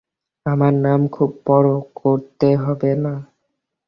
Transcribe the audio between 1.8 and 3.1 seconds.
করতে হবে